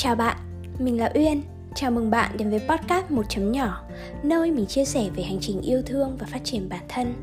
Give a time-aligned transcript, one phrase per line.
[0.00, 0.36] Chào bạn,
[0.78, 1.42] mình là Uyên.
[1.74, 3.84] Chào mừng bạn đến với podcast một chấm nhỏ,
[4.22, 7.14] nơi mình chia sẻ về hành trình yêu thương và phát triển bản thân.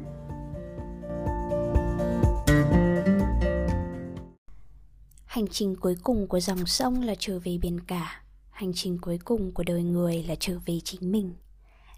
[5.26, 9.20] Hành trình cuối cùng của dòng sông là trở về biển cả, hành trình cuối
[9.26, 11.34] cùng của đời người là trở về chính mình.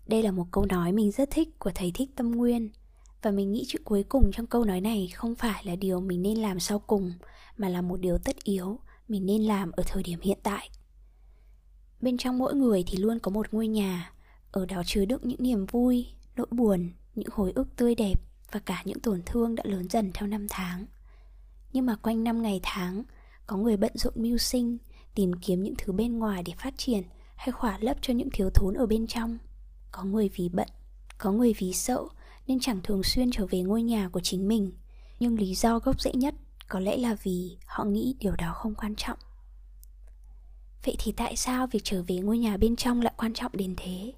[0.08, 2.70] Đây là một câu nói mình rất thích của thầy Thích Tâm Nguyên
[3.22, 6.22] và mình nghĩ chữ cuối cùng trong câu nói này không phải là điều mình
[6.22, 7.14] nên làm sau cùng
[7.58, 10.70] mà là một điều tất yếu mình nên làm ở thời điểm hiện tại.
[12.02, 14.12] Bên trong mỗi người thì luôn có một ngôi nhà,
[14.52, 18.60] ở đó chứa đựng những niềm vui, nỗi buồn, những hồi ức tươi đẹp và
[18.60, 20.86] cả những tổn thương đã lớn dần theo năm tháng.
[21.74, 23.04] Nhưng mà quanh năm ngày tháng,
[23.48, 24.78] có người bận rộn mưu sinh,
[25.16, 27.04] tìm kiếm những thứ bên ngoài để phát triển
[27.36, 29.38] hay khỏa lấp cho những thiếu thốn ở bên trong.
[29.92, 30.68] Có người vì bận,
[31.18, 32.04] có người vì sợ
[32.48, 34.72] nên chẳng thường xuyên trở về ngôi nhà của chính mình.
[35.20, 36.36] Nhưng lý do gốc rễ nhất
[36.68, 39.18] có lẽ là vì họ nghĩ điều đó không quan trọng.
[40.86, 43.74] Vậy thì tại sao việc trở về ngôi nhà bên trong lại quan trọng đến
[43.78, 44.14] thế?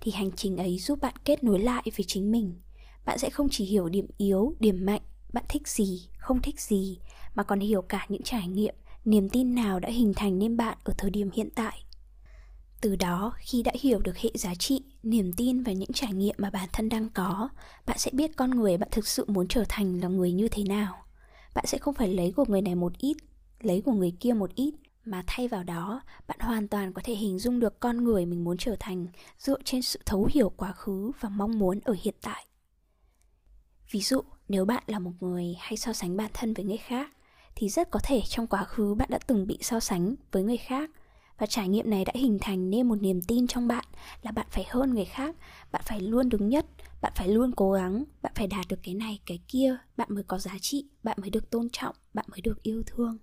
[0.00, 2.60] Thì hành trình ấy giúp bạn kết nối lại với chính mình.
[3.04, 6.98] Bạn sẽ không chỉ hiểu điểm yếu, điểm mạnh, bạn thích gì, không thích gì,
[7.34, 10.78] mà còn hiểu cả những trải nghiệm, niềm tin nào đã hình thành nên bạn
[10.84, 11.84] ở thời điểm hiện tại.
[12.80, 16.34] Từ đó, khi đã hiểu được hệ giá trị, niềm tin và những trải nghiệm
[16.38, 17.48] mà bản thân đang có,
[17.86, 20.62] bạn sẽ biết con người bạn thực sự muốn trở thành là người như thế
[20.64, 20.96] nào
[21.54, 23.16] bạn sẽ không phải lấy của người này một ít,
[23.60, 27.14] lấy của người kia một ít, mà thay vào đó, bạn hoàn toàn có thể
[27.14, 29.06] hình dung được con người mình muốn trở thành
[29.38, 32.46] dựa trên sự thấu hiểu quá khứ và mong muốn ở hiện tại.
[33.90, 37.10] Ví dụ, nếu bạn là một người hay so sánh bản thân với người khác,
[37.54, 40.56] thì rất có thể trong quá khứ bạn đã từng bị so sánh với người
[40.56, 40.90] khác
[41.40, 43.84] và trải nghiệm này đã hình thành nên một niềm tin trong bạn
[44.22, 45.36] là bạn phải hơn người khác,
[45.72, 46.66] bạn phải luôn đứng nhất,
[47.00, 50.24] bạn phải luôn cố gắng, bạn phải đạt được cái này, cái kia, bạn mới
[50.24, 53.18] có giá trị, bạn mới được tôn trọng, bạn mới được yêu thương.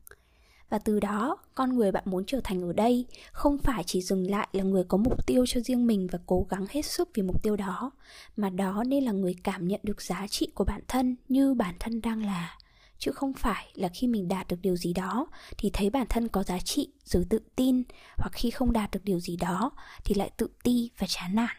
[0.69, 4.29] Và từ đó, con người bạn muốn trở thành ở đây không phải chỉ dừng
[4.29, 7.23] lại là người có mục tiêu cho riêng mình và cố gắng hết sức vì
[7.23, 7.91] mục tiêu đó,
[8.37, 11.75] mà đó nên là người cảm nhận được giá trị của bản thân như bản
[11.79, 12.57] thân đang là
[12.97, 15.27] chứ không phải là khi mình đạt được điều gì đó
[15.57, 17.83] thì thấy bản thân có giá trị rồi tự tin,
[18.17, 19.71] hoặc khi không đạt được điều gì đó
[20.05, 21.57] thì lại tự ti và chán nản.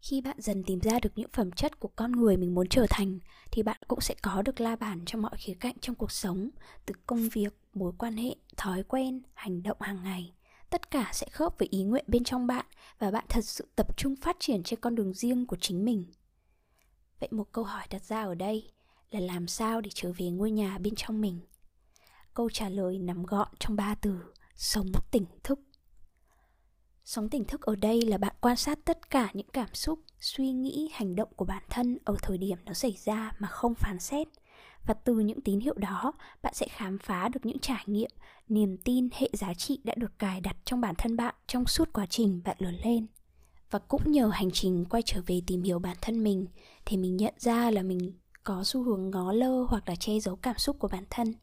[0.00, 2.86] Khi bạn dần tìm ra được những phẩm chất của con người mình muốn trở
[2.90, 3.18] thành,
[3.50, 6.50] thì bạn cũng sẽ có được la bàn trong mọi khía cạnh trong cuộc sống,
[6.86, 10.32] từ công việc, mối quan hệ, thói quen, hành động hàng ngày.
[10.70, 12.66] Tất cả sẽ khớp với ý nguyện bên trong bạn
[12.98, 16.04] và bạn thật sự tập trung phát triển trên con đường riêng của chính mình.
[17.20, 18.70] Vậy một câu hỏi đặt ra ở đây
[19.14, 21.40] là làm sao để trở về ngôi nhà bên trong mình?
[22.34, 24.18] Câu trả lời nằm gọn trong ba từ,
[24.54, 25.60] sống tỉnh thức.
[27.04, 30.52] Sống tỉnh thức ở đây là bạn quan sát tất cả những cảm xúc, suy
[30.52, 33.98] nghĩ, hành động của bản thân ở thời điểm nó xảy ra mà không phán
[33.98, 34.28] xét.
[34.86, 38.10] Và từ những tín hiệu đó, bạn sẽ khám phá được những trải nghiệm,
[38.48, 41.92] niềm tin, hệ giá trị đã được cài đặt trong bản thân bạn trong suốt
[41.92, 43.06] quá trình bạn lớn lên.
[43.70, 46.46] Và cũng nhờ hành trình quay trở về tìm hiểu bản thân mình,
[46.84, 48.12] thì mình nhận ra là mình
[48.44, 51.34] có xu hướng ngó lơ hoặc là che giấu cảm xúc của bản thân.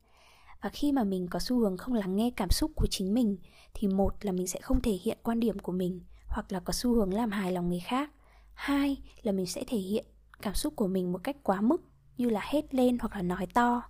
[0.61, 3.37] Và khi mà mình có xu hướng không lắng nghe cảm xúc của chính mình,
[3.73, 6.73] thì một là mình sẽ không thể hiện quan điểm của mình, hoặc là có
[6.73, 8.11] xu hướng làm hài lòng người khác.
[8.53, 10.05] Hai là mình sẽ thể hiện
[10.41, 11.81] cảm xúc của mình một cách quá mức,
[12.17, 13.81] như là hét lên hoặc là nói to.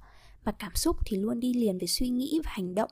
[0.45, 2.91] Mà cảm xúc thì luôn đi liền với suy nghĩ và hành động.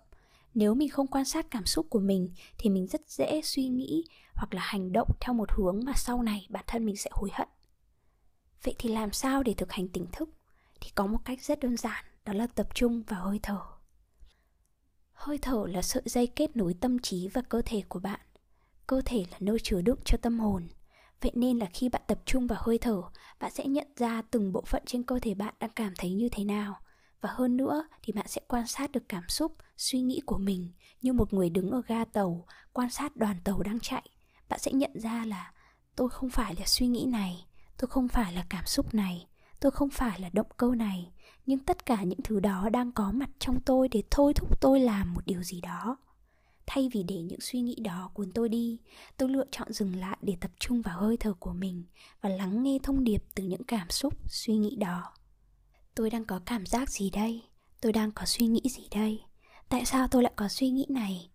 [0.53, 4.03] Nếu mình không quan sát cảm xúc của mình, thì mình rất dễ suy nghĩ
[4.36, 7.30] hoặc là hành động theo một hướng mà sau này bản thân mình sẽ hối
[7.34, 7.47] hận
[8.64, 10.30] vậy thì làm sao để thực hành tỉnh thức?
[10.81, 13.62] Thì có một cách rất đơn giản, đó là tập trung vào hơi thở.
[15.14, 18.19] Hơi thở là sợi dây kết nối tâm trí và cơ thể của bạn.
[18.88, 20.68] Cơ thể là nơi chứa đựng cho tâm hồn.
[21.22, 23.02] Vậy nên là khi bạn tập trung vào hơi thở,
[23.40, 26.30] bạn sẽ nhận ra từng bộ phận trên cơ thể bạn đang cảm thấy như
[26.31, 26.80] thế nào.
[27.22, 30.72] Và hơn nữa thì bạn sẽ quan sát được cảm xúc, suy nghĩ của mình
[31.02, 34.09] như một người đứng ở ga tàu, quan sát đoàn tàu đang chạy.
[34.50, 35.53] Bạn sẽ nhận ra là
[35.96, 37.46] tôi không phải là suy nghĩ này
[37.80, 39.28] tôi không phải là cảm xúc này,
[39.60, 41.12] tôi không phải là động cơ này,
[41.46, 44.80] nhưng tất cả những thứ đó đang có mặt trong tôi để thôi thúc tôi
[44.80, 45.98] làm một điều gì đó.
[46.68, 48.80] Thay vì để những suy nghĩ đó cuốn tôi đi,
[49.18, 51.84] tôi lựa chọn dừng lại để tập trung vào hơi thở của mình
[52.22, 55.14] và lắng nghe thông điệp từ những cảm xúc, suy nghĩ đó.
[55.96, 57.44] Tôi đang có cảm giác gì đây?
[57.82, 59.22] Tôi đang có suy nghĩ gì đây?
[59.70, 61.30] Tại sao tôi lại có suy nghĩ này?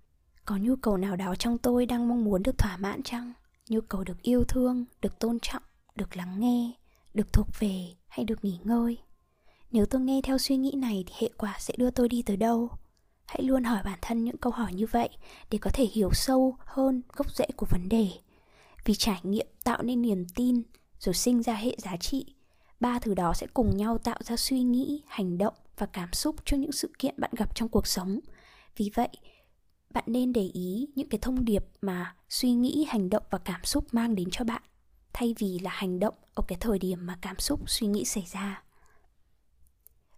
[0.44, 3.32] Có nhu cầu nào đó trong tôi đang mong muốn được thỏa mãn chăng?
[3.69, 5.62] Nhu cầu được yêu thương, được tôn trọng
[5.94, 6.73] được lắng nghe,
[7.14, 8.99] được thuộc về hay được nghỉ ngơi.
[9.70, 12.37] Nếu tôi nghe theo suy nghĩ này thì hệ quả sẽ đưa tôi đi tới
[12.37, 12.69] đâu?
[13.26, 15.08] Hãy luôn hỏi bản thân những câu hỏi như vậy
[15.50, 18.08] để có thể hiểu sâu hơn gốc rễ của vấn đề.
[18.85, 20.62] Vì trải nghiệm tạo nên niềm tin
[20.99, 22.35] rồi sinh ra hệ giá trị,
[22.81, 26.37] ba thứ đó sẽ cùng nhau tạo ra suy nghĩ, hành động và cảm xúc
[26.44, 28.20] cho những sự kiện bạn gặp trong cuộc sống.
[28.76, 29.08] Vì vậy,
[29.90, 33.64] bạn nên để ý những cái thông điệp mà suy nghĩ, hành động và cảm
[33.64, 34.62] xúc mang đến cho bạn
[35.14, 38.25] thay vì là hành động ở cái thời điểm mà cảm xúc, suy nghĩ xảy
[38.32, 38.62] ra.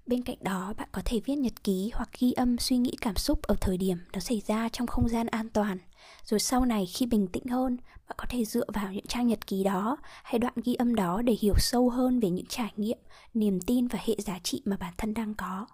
[0.07, 3.17] Bên cạnh đó, bạn có thể viết nhật ký hoặc ghi âm suy nghĩ cảm
[3.17, 5.79] xúc ở thời điểm nó xảy ra trong không gian an toàn.
[6.25, 7.77] Rồi sau này, khi bình tĩnh hơn,
[8.09, 11.23] bạn có thể dựa vào những trang nhật ký đó hay đoạn ghi âm đó
[11.23, 12.99] để hiểu sâu hơn về những trải nghiệm,
[13.35, 15.67] niềm tin và hệ giá trị mà bản thân đang có.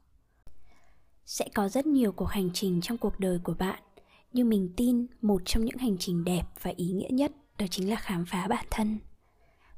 [1.27, 3.83] Sẽ có rất nhiều cuộc hành trình trong cuộc đời của bạn,
[4.33, 7.91] nhưng mình tin một trong những hành trình đẹp và ý nghĩa nhất đó chính
[7.91, 8.99] là khám phá bản thân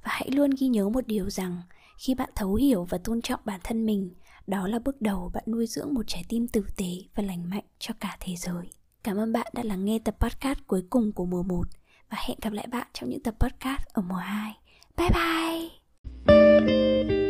[0.04, 1.62] và hãy luôn ghi nhớ một điều rằng,
[1.98, 4.10] khi bạn thấu hiểu và tôn trọng bản thân mình,
[4.46, 7.64] đó là bước đầu bạn nuôi dưỡng một trái tim tử tế và lành mạnh
[7.78, 8.70] cho cả thế giới.
[9.02, 11.68] Cảm ơn bạn đã lắng nghe tập podcast cuối cùng của mùa 1
[12.10, 14.54] và hẹn gặp lại bạn trong những tập podcast ở mùa 2
[14.96, 15.08] bye
[16.26, 17.23] bye!